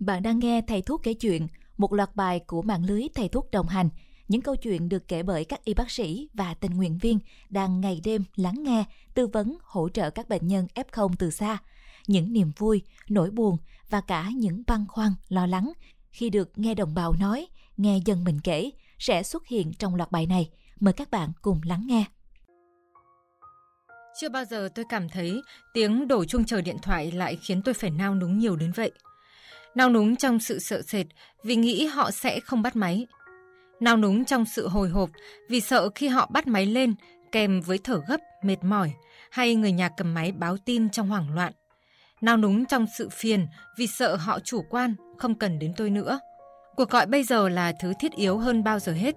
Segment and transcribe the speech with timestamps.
[0.00, 3.50] Bạn đang nghe Thầy Thuốc kể chuyện, một loạt bài của mạng lưới Thầy Thuốc
[3.50, 3.88] đồng hành.
[4.28, 7.18] Những câu chuyện được kể bởi các y bác sĩ và tình nguyện viên
[7.50, 8.84] đang ngày đêm lắng nghe,
[9.14, 11.58] tư vấn, hỗ trợ các bệnh nhân F0 từ xa.
[12.06, 13.56] Những niềm vui, nỗi buồn
[13.90, 15.72] và cả những băn khoăn, lo lắng
[16.10, 17.46] khi được nghe đồng bào nói,
[17.76, 20.50] nghe dân mình kể sẽ xuất hiện trong loạt bài này.
[20.80, 22.04] Mời các bạn cùng lắng nghe.
[24.20, 25.42] Chưa bao giờ tôi cảm thấy
[25.74, 28.92] tiếng đổ chuông chờ điện thoại lại khiến tôi phải nao núng nhiều đến vậy.
[29.74, 31.06] Nao núng trong sự sợ sệt
[31.44, 33.06] vì nghĩ họ sẽ không bắt máy.
[33.80, 35.10] Nao núng trong sự hồi hộp
[35.48, 36.94] vì sợ khi họ bắt máy lên
[37.32, 38.92] kèm với thở gấp, mệt mỏi
[39.30, 41.52] hay người nhà cầm máy báo tin trong hoảng loạn.
[42.20, 43.46] Nao núng trong sự phiền
[43.78, 46.20] vì sợ họ chủ quan, không cần đến tôi nữa.
[46.76, 49.14] Cuộc gọi bây giờ là thứ thiết yếu hơn bao giờ hết.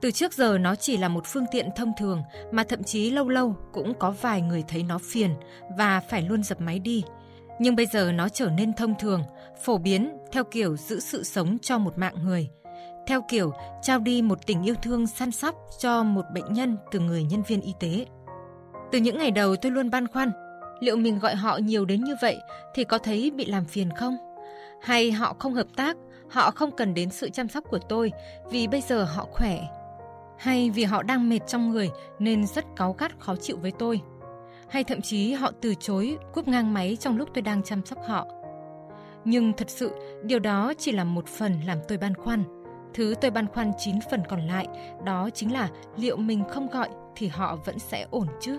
[0.00, 3.28] Từ trước giờ nó chỉ là một phương tiện thông thường mà thậm chí lâu
[3.28, 5.30] lâu cũng có vài người thấy nó phiền
[5.78, 7.04] và phải luôn dập máy đi.
[7.58, 9.22] Nhưng bây giờ nó trở nên thông thường,
[9.62, 12.48] phổ biến theo kiểu giữ sự sống cho một mạng người.
[13.06, 13.52] Theo kiểu
[13.82, 17.42] trao đi một tình yêu thương săn sóc cho một bệnh nhân từ người nhân
[17.42, 18.06] viên y tế.
[18.92, 20.32] Từ những ngày đầu tôi luôn băn khoăn,
[20.80, 22.38] liệu mình gọi họ nhiều đến như vậy
[22.74, 24.16] thì có thấy bị làm phiền không?
[24.82, 25.96] Hay họ không hợp tác,
[26.30, 28.12] họ không cần đến sự chăm sóc của tôi
[28.50, 29.60] vì bây giờ họ khỏe.
[30.38, 34.00] Hay vì họ đang mệt trong người nên rất cáu gắt khó chịu với tôi
[34.72, 37.98] hay thậm chí họ từ chối cúp ngang máy trong lúc tôi đang chăm sóc
[38.06, 38.26] họ.
[39.24, 39.92] Nhưng thật sự,
[40.24, 42.44] điều đó chỉ là một phần làm tôi băn khoăn.
[42.94, 44.66] Thứ tôi băn khoăn 9 phần còn lại,
[45.04, 48.58] đó chính là liệu mình không gọi thì họ vẫn sẽ ổn chứ?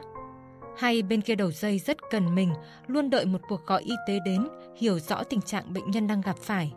[0.78, 2.54] Hay bên kia đầu dây rất cần mình,
[2.88, 6.22] luôn đợi một cuộc gọi y tế đến, hiểu rõ tình trạng bệnh nhân đang
[6.22, 6.74] gặp phải.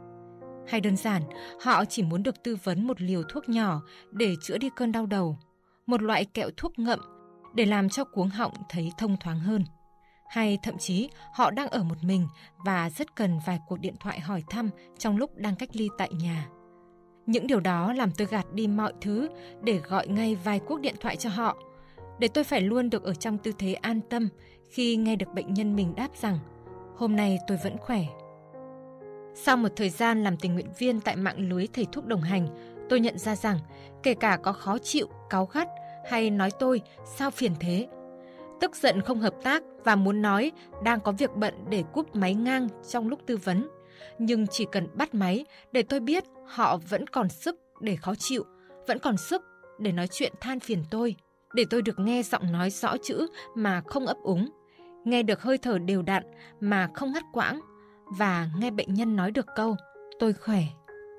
[0.69, 1.23] Hay đơn giản,
[1.61, 5.07] họ chỉ muốn được tư vấn một liều thuốc nhỏ để chữa đi cơn đau
[5.07, 5.39] đầu,
[5.87, 7.16] một loại kẹo thuốc ngậm
[7.57, 9.65] để làm cho cuống họng thấy thông thoáng hơn.
[10.29, 14.21] Hay thậm chí họ đang ở một mình và rất cần vài cuộc điện thoại
[14.21, 16.49] hỏi thăm trong lúc đang cách ly tại nhà.
[17.27, 19.29] Những điều đó làm tôi gạt đi mọi thứ
[19.63, 21.57] để gọi ngay vài cuộc điện thoại cho họ,
[22.19, 24.29] để tôi phải luôn được ở trong tư thế an tâm
[24.71, 26.39] khi nghe được bệnh nhân mình đáp rằng
[26.97, 28.05] hôm nay tôi vẫn khỏe.
[29.35, 32.49] Sau một thời gian làm tình nguyện viên tại mạng lưới thầy thuốc đồng hành,
[32.89, 33.59] tôi nhận ra rằng
[34.03, 35.69] kể cả có khó chịu, cáu gắt
[36.09, 37.89] hay nói tôi sao phiền thế.
[38.61, 40.53] Tức giận không hợp tác và muốn nói
[40.85, 43.69] đang có việc bận để cúp máy ngang trong lúc tư vấn.
[44.19, 48.45] Nhưng chỉ cần bắt máy để tôi biết họ vẫn còn sức để khó chịu,
[48.87, 49.43] vẫn còn sức
[49.79, 51.17] để nói chuyện than phiền tôi,
[51.55, 54.51] để tôi được nghe giọng nói rõ chữ mà không ấp úng,
[55.05, 56.23] nghe được hơi thở đều đặn
[56.61, 57.61] mà không ngắt quãng
[58.19, 59.77] và nghe bệnh nhân nói được câu
[60.19, 60.63] tôi khỏe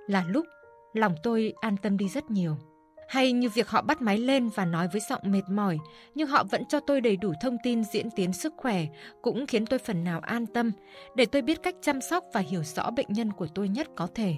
[0.07, 0.45] là lúc
[0.93, 2.57] lòng tôi an tâm đi rất nhiều.
[3.07, 5.77] Hay như việc họ bắt máy lên và nói với giọng mệt mỏi,
[6.15, 8.85] nhưng họ vẫn cho tôi đầy đủ thông tin diễn tiến sức khỏe,
[9.21, 10.71] cũng khiến tôi phần nào an tâm,
[11.15, 14.07] để tôi biết cách chăm sóc và hiểu rõ bệnh nhân của tôi nhất có
[14.15, 14.35] thể.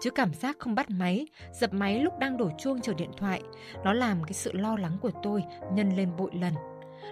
[0.00, 3.42] Chứ cảm giác không bắt máy, dập máy lúc đang đổ chuông chờ điện thoại,
[3.84, 6.54] nó làm cái sự lo lắng của tôi nhân lên bội lần.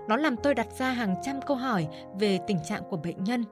[0.09, 1.89] Nó làm tôi đặt ra hàng trăm câu hỏi
[2.21, 3.45] về tình trạng của bệnh nhân.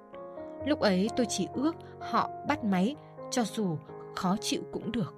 [0.67, 2.97] Lúc ấy tôi chỉ ước họ bắt máy,
[3.31, 3.79] cho dù
[4.15, 5.15] khó chịu cũng được.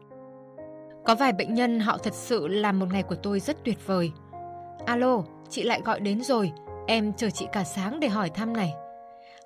[1.09, 4.13] Có vài bệnh nhân họ thật sự làm một ngày của tôi rất tuyệt vời.
[4.87, 6.53] Alo, chị lại gọi đến rồi,
[6.87, 8.75] em chờ chị cả sáng để hỏi thăm này.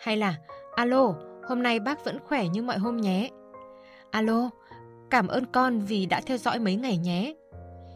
[0.00, 0.34] Hay là,
[0.76, 1.14] alo,
[1.48, 3.30] hôm nay bác vẫn khỏe như mọi hôm nhé.
[4.10, 4.50] Alo,
[5.10, 7.34] cảm ơn con vì đã theo dõi mấy ngày nhé.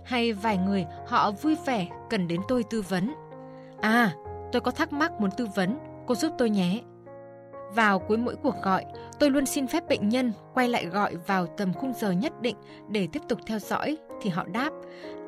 [0.04, 3.15] Hay vài người họ vui vẻ cần đến tôi tư vấn.
[3.81, 4.15] À,
[4.53, 6.81] tôi có thắc mắc muốn tư vấn, cô giúp tôi nhé.
[7.75, 8.84] Vào cuối mỗi cuộc gọi,
[9.19, 12.56] tôi luôn xin phép bệnh nhân quay lại gọi vào tầm khung giờ nhất định
[12.88, 14.71] để tiếp tục theo dõi thì họ đáp: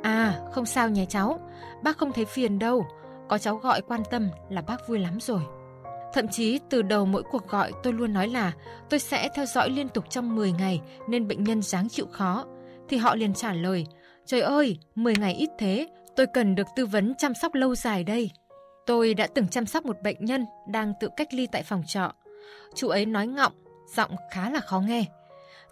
[0.03, 1.41] "À, không sao nhé cháu,
[1.83, 2.87] bác không thấy phiền đâu,
[3.29, 5.41] có cháu gọi quan tâm là bác vui lắm rồi."
[6.13, 8.53] Thậm chí từ đầu mỗi cuộc gọi tôi luôn nói là
[8.91, 12.45] tôi sẽ theo dõi liên tục trong 10 ngày nên bệnh nhân dáng chịu khó.
[12.89, 13.87] Thì họ liền trả lời,
[14.27, 18.05] trời ơi, 10 ngày ít thế, tôi cần được tư vấn chăm sóc lâu dài
[18.05, 18.31] đây.
[18.87, 22.13] Tôi đã từng chăm sóc một bệnh nhân đang tự cách ly tại phòng trọ.
[22.75, 23.53] Chú ấy nói ngọng,
[23.95, 25.05] giọng khá là khó nghe.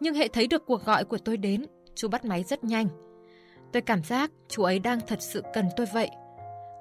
[0.00, 2.88] Nhưng hệ thấy được cuộc gọi của tôi đến, chú bắt máy rất nhanh.
[3.73, 6.11] Tôi cảm giác chú ấy đang thật sự cần tôi vậy.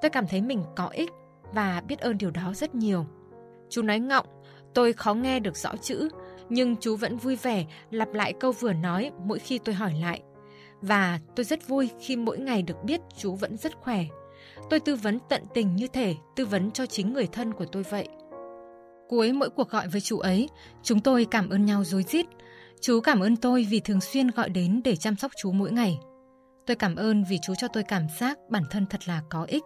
[0.02, 1.10] Tôi cảm thấy mình có ích
[1.54, 3.06] và biết ơn điều đó rất nhiều.
[3.70, 4.26] Chú nói ngọng,
[4.74, 6.10] tôi khó nghe được rõ chữ,
[6.50, 10.22] nhưng chú vẫn vui vẻ lặp lại câu vừa nói mỗi khi tôi hỏi lại.
[10.82, 14.06] Và tôi rất vui khi mỗi ngày được biết chú vẫn rất khỏe.
[14.70, 17.84] Tôi tư vấn tận tình như thể tư vấn cho chính người thân của tôi
[17.84, 18.08] vậy.
[19.08, 20.50] Cuối mỗi cuộc gọi với chú ấy,
[20.84, 22.26] chúng tôi cảm ơn nhau rối rít.
[22.82, 25.98] Chú cảm ơn tôi vì thường xuyên gọi đến để chăm sóc chú mỗi ngày.
[26.66, 29.64] Tôi cảm ơn vì chú cho tôi cảm giác bản thân thật là có ích,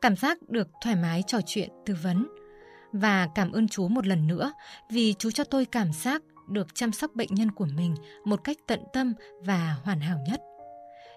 [0.00, 2.26] cảm giác được thoải mái trò chuyện, tư vấn.
[2.92, 4.52] Và cảm ơn chú một lần nữa
[4.90, 7.94] vì chú cho tôi cảm giác được chăm sóc bệnh nhân của mình
[8.24, 10.40] một cách tận tâm và hoàn hảo nhất.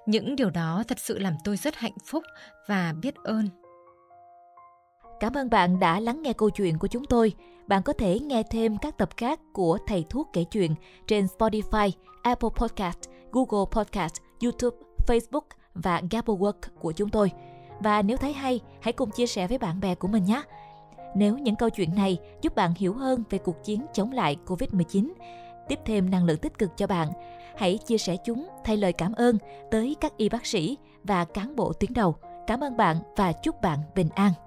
[0.05, 2.23] Những điều đó thật sự làm tôi rất hạnh phúc
[2.67, 3.49] và biết ơn.
[5.19, 7.33] Cảm ơn bạn đã lắng nghe câu chuyện của chúng tôi.
[7.67, 10.75] Bạn có thể nghe thêm các tập khác của Thầy Thuốc kể chuyện
[11.07, 11.91] trên Spotify,
[12.21, 12.99] Apple Podcast,
[13.31, 14.13] Google Podcast,
[14.43, 14.77] YouTube,
[15.07, 17.31] Facebook và Gablework của chúng tôi.
[17.79, 20.41] Và nếu thấy hay, hãy cùng chia sẻ với bạn bè của mình nhé.
[21.15, 25.11] Nếu những câu chuyện này giúp bạn hiểu hơn về cuộc chiến chống lại Covid-19,
[25.67, 27.09] tiếp thêm năng lượng tích cực cho bạn,
[27.57, 29.37] hãy chia sẻ chúng thay lời cảm ơn
[29.71, 32.15] tới các y bác sĩ và cán bộ tuyến đầu.
[32.47, 34.44] Cảm ơn bạn và chúc bạn bình an.